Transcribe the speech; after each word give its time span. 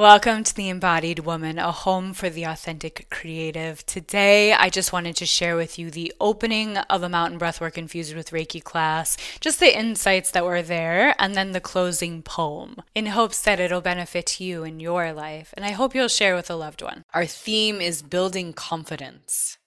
Welcome 0.00 0.44
to 0.44 0.54
the 0.54 0.70
Embodied 0.70 1.18
Woman, 1.18 1.58
a 1.58 1.70
home 1.70 2.14
for 2.14 2.30
the 2.30 2.44
authentic 2.44 3.10
creative. 3.10 3.84
Today, 3.84 4.54
I 4.54 4.70
just 4.70 4.94
wanted 4.94 5.14
to 5.16 5.26
share 5.26 5.56
with 5.56 5.78
you 5.78 5.90
the 5.90 6.10
opening 6.18 6.78
of 6.78 7.02
a 7.02 7.10
mountain 7.10 7.38
breathwork 7.38 7.76
infused 7.76 8.16
with 8.16 8.30
Reiki 8.30 8.64
class, 8.64 9.18
just 9.40 9.60
the 9.60 9.78
insights 9.78 10.30
that 10.30 10.46
were 10.46 10.62
there, 10.62 11.14
and 11.18 11.34
then 11.34 11.52
the 11.52 11.60
closing 11.60 12.22
poem 12.22 12.80
in 12.94 13.04
hopes 13.04 13.42
that 13.42 13.60
it'll 13.60 13.82
benefit 13.82 14.40
you 14.40 14.64
in 14.64 14.80
your 14.80 15.12
life. 15.12 15.52
And 15.54 15.66
I 15.66 15.72
hope 15.72 15.94
you'll 15.94 16.08
share 16.08 16.34
with 16.34 16.48
a 16.48 16.56
loved 16.56 16.80
one. 16.80 17.04
Our 17.12 17.26
theme 17.26 17.82
is 17.82 18.00
building 18.00 18.54
confidence. 18.54 19.58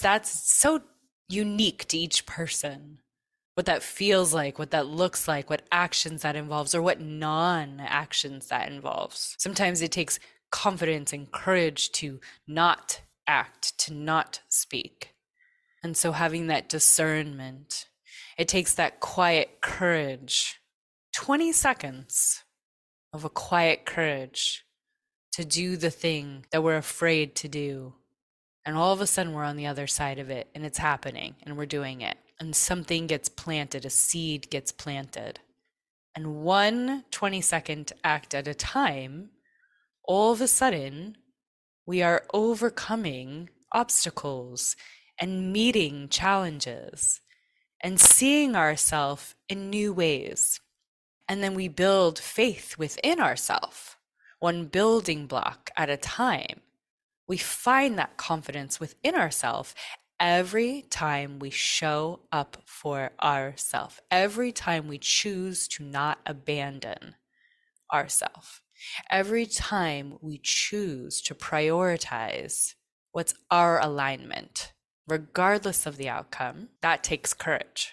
That's 0.00 0.50
so 0.52 0.80
unique 1.28 1.86
to 1.90 1.96
each 1.96 2.26
person 2.26 2.98
what 3.60 3.66
that 3.66 3.82
feels 3.82 4.32
like, 4.32 4.58
what 4.58 4.70
that 4.70 4.86
looks 4.86 5.28
like, 5.28 5.50
what 5.50 5.60
actions 5.70 6.22
that 6.22 6.34
involves, 6.34 6.74
or 6.74 6.80
what 6.80 6.98
non 6.98 7.78
actions 7.80 8.46
that 8.46 8.72
involves. 8.72 9.36
Sometimes 9.38 9.82
it 9.82 9.92
takes 9.92 10.18
confidence 10.50 11.12
and 11.12 11.30
courage 11.30 11.92
to 11.92 12.20
not 12.48 13.02
act, 13.26 13.78
to 13.80 13.92
not 13.92 14.40
speak. 14.48 15.12
And 15.82 15.94
so 15.94 16.12
having 16.12 16.46
that 16.46 16.70
discernment, 16.70 17.90
it 18.38 18.48
takes 18.48 18.72
that 18.76 18.98
quiet 19.00 19.60
courage, 19.60 20.58
20 21.12 21.52
seconds 21.52 22.44
of 23.12 23.26
a 23.26 23.28
quiet 23.28 23.84
courage 23.84 24.64
to 25.32 25.44
do 25.44 25.76
the 25.76 25.90
thing 25.90 26.46
that 26.50 26.62
we're 26.62 26.78
afraid 26.78 27.34
to 27.34 27.48
do. 27.48 27.92
And 28.70 28.78
all 28.78 28.92
of 28.92 29.00
a 29.00 29.06
sudden, 29.08 29.32
we're 29.32 29.42
on 29.42 29.56
the 29.56 29.66
other 29.66 29.88
side 29.88 30.20
of 30.20 30.30
it 30.30 30.48
and 30.54 30.64
it's 30.64 30.78
happening 30.78 31.34
and 31.42 31.56
we're 31.56 31.66
doing 31.66 32.02
it 32.02 32.16
and 32.38 32.54
something 32.54 33.08
gets 33.08 33.28
planted, 33.28 33.84
a 33.84 33.90
seed 33.90 34.48
gets 34.48 34.70
planted. 34.70 35.40
And 36.14 36.36
one 36.36 37.02
20 37.10 37.40
second 37.40 37.92
act 38.04 38.32
at 38.32 38.46
a 38.46 38.54
time, 38.54 39.30
all 40.04 40.30
of 40.30 40.40
a 40.40 40.46
sudden, 40.46 41.16
we 41.84 42.00
are 42.00 42.22
overcoming 42.32 43.50
obstacles 43.72 44.76
and 45.18 45.52
meeting 45.52 46.08
challenges 46.08 47.20
and 47.80 48.00
seeing 48.00 48.54
ourselves 48.54 49.34
in 49.48 49.68
new 49.68 49.92
ways. 49.92 50.60
And 51.28 51.42
then 51.42 51.56
we 51.56 51.66
build 51.66 52.20
faith 52.20 52.78
within 52.78 53.18
ourselves, 53.18 53.96
one 54.38 54.66
building 54.66 55.26
block 55.26 55.72
at 55.76 55.90
a 55.90 55.96
time. 55.96 56.60
We 57.30 57.36
find 57.36 57.96
that 57.96 58.16
confidence 58.16 58.80
within 58.80 59.14
ourselves 59.14 59.76
every 60.18 60.82
time 60.90 61.38
we 61.38 61.50
show 61.50 62.22
up 62.32 62.56
for 62.66 63.12
ourselves, 63.22 64.00
every 64.10 64.50
time 64.50 64.88
we 64.88 64.98
choose 64.98 65.68
to 65.68 65.84
not 65.84 66.18
abandon 66.26 67.14
ourselves, 67.94 68.62
every 69.12 69.46
time 69.46 70.18
we 70.20 70.40
choose 70.42 71.22
to 71.22 71.36
prioritize 71.36 72.74
what's 73.12 73.34
our 73.48 73.80
alignment, 73.80 74.72
regardless 75.06 75.86
of 75.86 75.98
the 75.98 76.08
outcome, 76.08 76.70
that 76.82 77.04
takes 77.04 77.32
courage. 77.32 77.92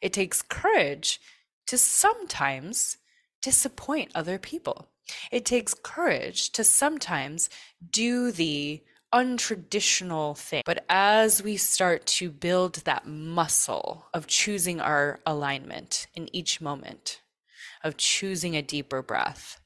It 0.00 0.12
takes 0.12 0.42
courage 0.42 1.18
to 1.66 1.76
sometimes 1.76 2.98
disappoint 3.42 4.12
other 4.14 4.38
people. 4.38 4.92
It 5.30 5.44
takes 5.44 5.74
courage 5.74 6.50
to 6.50 6.64
sometimes 6.64 7.50
do 7.90 8.30
the 8.32 8.82
untraditional 9.12 10.36
thing. 10.36 10.62
But 10.64 10.84
as 10.88 11.42
we 11.42 11.56
start 11.56 12.06
to 12.06 12.30
build 12.30 12.76
that 12.84 13.06
muscle 13.06 14.06
of 14.14 14.26
choosing 14.26 14.80
our 14.80 15.20
alignment 15.26 16.06
in 16.14 16.34
each 16.34 16.60
moment, 16.60 17.20
of 17.82 17.96
choosing 17.96 18.56
a 18.56 18.62
deeper 18.62 19.02
breath, 19.02 19.60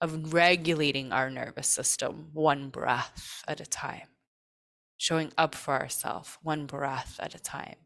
of 0.00 0.32
regulating 0.32 1.12
our 1.12 1.30
nervous 1.30 1.68
system 1.68 2.30
one 2.32 2.70
breath 2.70 3.44
at 3.46 3.60
a 3.60 3.66
time, 3.66 4.08
showing 4.96 5.32
up 5.38 5.54
for 5.54 5.74
ourselves 5.74 6.38
one 6.42 6.66
breath 6.66 7.18
at 7.20 7.34
a 7.34 7.40
time, 7.40 7.76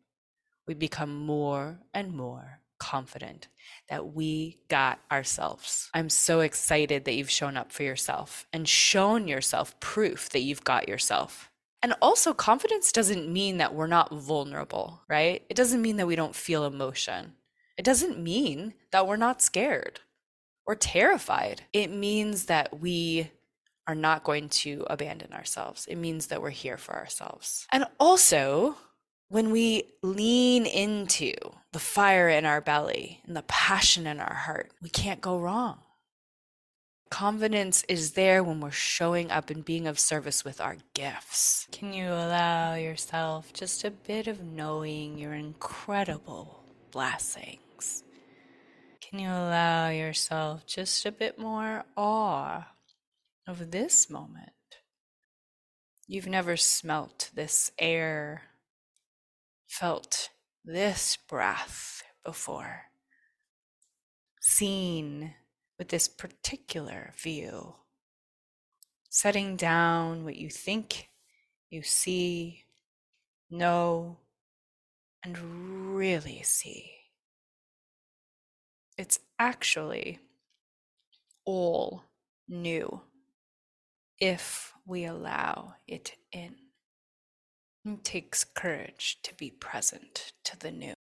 we 0.66 0.74
become 0.74 1.14
more 1.14 1.80
and 1.92 2.14
more 2.14 2.61
confident 2.92 3.48
that 3.88 4.12
we 4.12 4.58
got 4.68 5.00
ourselves. 5.10 5.88
I'm 5.94 6.10
so 6.10 6.40
excited 6.40 7.06
that 7.06 7.14
you've 7.14 7.30
shown 7.30 7.56
up 7.56 7.72
for 7.72 7.84
yourself 7.84 8.46
and 8.52 8.68
shown 8.68 9.26
yourself 9.26 9.80
proof 9.80 10.28
that 10.28 10.42
you've 10.42 10.62
got 10.62 10.90
yourself. 10.90 11.50
And 11.82 11.94
also, 12.02 12.34
confidence 12.34 12.92
doesn't 12.92 13.32
mean 13.32 13.56
that 13.56 13.74
we're 13.74 13.86
not 13.86 14.12
vulnerable, 14.12 15.00
right? 15.08 15.42
It 15.48 15.56
doesn't 15.56 15.80
mean 15.80 15.96
that 15.96 16.06
we 16.06 16.16
don't 16.16 16.36
feel 16.36 16.66
emotion. 16.66 17.32
It 17.78 17.84
doesn't 17.86 18.22
mean 18.22 18.74
that 18.90 19.06
we're 19.06 19.16
not 19.16 19.40
scared 19.40 20.00
or 20.66 20.74
terrified. 20.74 21.62
It 21.72 21.90
means 21.90 22.44
that 22.44 22.78
we 22.78 23.30
are 23.86 23.94
not 23.94 24.22
going 24.22 24.50
to 24.50 24.84
abandon 24.90 25.32
ourselves. 25.32 25.86
It 25.86 25.96
means 25.96 26.26
that 26.26 26.42
we're 26.42 26.50
here 26.50 26.76
for 26.76 26.94
ourselves. 26.94 27.66
And 27.72 27.86
also, 27.98 28.76
when 29.32 29.50
we 29.50 29.84
lean 30.02 30.66
into 30.66 31.32
the 31.72 31.78
fire 31.78 32.28
in 32.28 32.44
our 32.44 32.60
belly 32.60 33.22
and 33.26 33.34
the 33.34 33.42
passion 33.44 34.06
in 34.06 34.20
our 34.20 34.34
heart, 34.34 34.70
we 34.82 34.90
can't 34.90 35.22
go 35.22 35.38
wrong. 35.38 35.78
Confidence 37.08 37.82
is 37.88 38.12
there 38.12 38.44
when 38.44 38.60
we're 38.60 38.70
showing 38.70 39.30
up 39.30 39.48
and 39.48 39.64
being 39.64 39.86
of 39.86 39.98
service 39.98 40.44
with 40.44 40.60
our 40.60 40.76
gifts. 40.92 41.66
Can 41.72 41.94
you 41.94 42.08
allow 42.08 42.74
yourself 42.74 43.54
just 43.54 43.84
a 43.84 43.90
bit 43.90 44.26
of 44.26 44.42
knowing 44.42 45.16
your 45.16 45.32
incredible 45.32 46.62
blessings? 46.90 48.04
Can 49.00 49.18
you 49.18 49.28
allow 49.28 49.88
yourself 49.88 50.66
just 50.66 51.06
a 51.06 51.12
bit 51.12 51.38
more 51.38 51.84
awe 51.96 52.66
of 53.46 53.70
this 53.70 54.10
moment? 54.10 54.50
You've 56.06 56.26
never 56.26 56.58
smelt 56.58 57.30
this 57.34 57.70
air 57.78 58.42
felt 59.72 60.28
this 60.66 61.16
breath 61.30 62.02
before, 62.22 62.82
seen 64.38 65.32
with 65.78 65.88
this 65.88 66.08
particular 66.08 67.14
view, 67.16 67.74
setting 69.08 69.56
down 69.56 70.24
what 70.24 70.36
you 70.36 70.50
think 70.50 71.08
you 71.70 71.82
see, 71.82 72.64
know, 73.50 74.18
and 75.24 75.96
really 75.96 76.42
see. 76.42 76.92
It's 78.98 79.20
actually 79.38 80.18
all 81.46 82.04
new 82.46 83.00
if 84.20 84.74
we 84.84 85.06
allow 85.06 85.76
it 85.88 86.12
in. 86.30 86.61
It 87.84 88.04
takes 88.04 88.44
courage 88.44 89.18
to 89.22 89.34
be 89.34 89.50
present 89.50 90.32
to 90.44 90.56
the 90.56 90.70
new. 90.70 90.94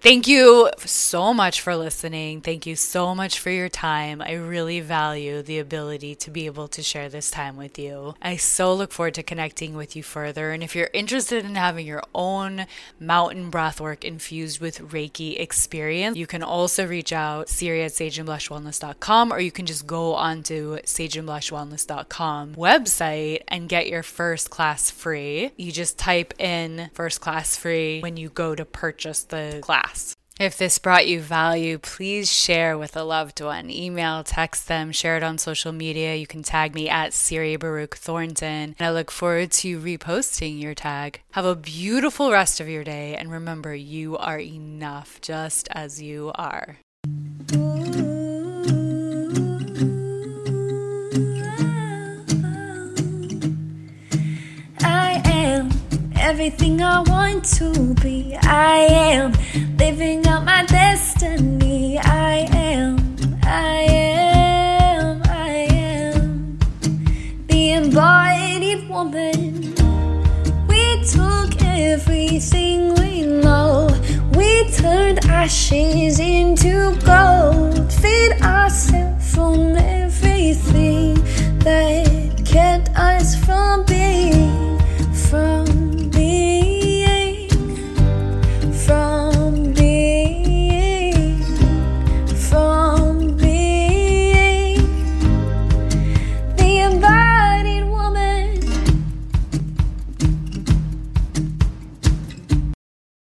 Thank 0.00 0.26
you 0.26 0.70
so 0.78 1.34
much 1.34 1.60
for 1.60 1.76
listening. 1.76 2.40
Thank 2.40 2.64
you 2.64 2.74
so 2.74 3.14
much 3.14 3.38
for 3.38 3.50
your 3.50 3.68
time. 3.68 4.22
I 4.22 4.32
really 4.32 4.80
value 4.80 5.42
the 5.42 5.58
ability 5.58 6.14
to 6.16 6.30
be 6.30 6.46
able 6.46 6.68
to 6.68 6.82
share 6.82 7.08
this 7.08 7.30
time 7.30 7.56
with 7.56 7.78
you. 7.78 8.14
I 8.22 8.36
so 8.36 8.72
look 8.72 8.92
forward 8.92 9.14
to 9.14 9.22
connecting 9.22 9.74
with 9.74 9.94
you 9.94 10.02
further. 10.02 10.52
And 10.52 10.62
if 10.62 10.74
you're 10.74 10.90
interested 10.94 11.44
in 11.44 11.54
having 11.54 11.86
your 11.86 12.02
own 12.14 12.66
mountain 12.98 13.50
breathwork 13.50 14.04
infused 14.04 14.60
with 14.60 14.78
Reiki 14.78 15.38
experience, 15.38 16.16
you 16.16 16.26
can 16.26 16.42
also 16.42 16.86
reach 16.86 17.12
out 17.12 17.48
Siri 17.48 17.82
at 17.82 17.92
sageandblushwellness.com 17.92 19.32
or 19.32 19.40
you 19.40 19.52
can 19.52 19.66
just 19.66 19.86
go 19.86 20.14
onto 20.14 20.78
sageandblushwellness.com 20.78 22.54
website 22.54 23.42
and 23.48 23.68
get 23.68 23.86
your 23.86 24.02
first 24.02 24.48
class 24.48 24.90
free. 24.90 25.50
You 25.56 25.72
just 25.72 25.98
type 25.98 26.32
in 26.38 26.90
first 26.94 27.20
class 27.20 27.56
free 27.56 28.00
when 28.00 28.16
you 28.16 28.30
go 28.30 28.54
to 28.54 28.64
purchase 28.64 29.22
class. 29.60 30.16
If 30.40 30.56
this 30.56 30.78
brought 30.78 31.06
you 31.06 31.20
value, 31.20 31.76
please 31.76 32.32
share 32.32 32.78
with 32.78 32.96
a 32.96 33.02
loved 33.02 33.42
one. 33.42 33.68
Email, 33.68 34.24
text 34.24 34.68
them, 34.68 34.90
share 34.90 35.18
it 35.18 35.22
on 35.22 35.36
social 35.36 35.70
media. 35.70 36.14
You 36.14 36.26
can 36.26 36.42
tag 36.42 36.74
me 36.74 36.88
at 36.88 37.12
Siri 37.12 37.58
Baruc 37.58 37.94
Thornton. 37.94 38.74
And 38.78 38.88
I 38.88 38.90
look 38.90 39.10
forward 39.10 39.50
to 39.52 39.78
reposting 39.78 40.58
your 40.58 40.74
tag. 40.74 41.20
Have 41.32 41.44
a 41.44 41.54
beautiful 41.54 42.32
rest 42.32 42.58
of 42.58 42.70
your 42.70 42.84
day. 42.84 43.16
And 43.16 43.30
remember, 43.30 43.74
you 43.74 44.16
are 44.16 44.40
enough 44.40 45.20
just 45.20 45.68
as 45.72 46.00
you 46.00 46.32
are. 46.36 46.78
Everything 56.30 56.80
I 56.80 57.00
want 57.00 57.44
to 57.56 57.92
be. 57.94 58.36
I 58.40 58.76
am 59.12 59.32
living 59.78 60.24
out 60.28 60.44
my 60.44 60.64
destiny. 60.64 61.98
I 61.98 62.46
am, 62.52 63.16
I 63.42 63.78
am, 63.90 65.22
I 65.24 65.50
am 65.88 66.56
the 67.48 67.72
embodied 67.72 68.88
woman. 68.88 69.74
We 70.68 71.02
took 71.04 71.50
everything 71.64 72.94
we 72.94 73.22
know, 73.22 73.88
we 74.36 74.70
turned 74.70 75.18
ashes 75.26 76.20
into 76.20 76.96
gold. 77.04 77.19